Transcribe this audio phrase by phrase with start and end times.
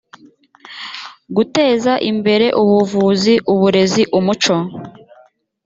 [1.35, 4.55] guteza imbere ubuvuzi uburezi umuco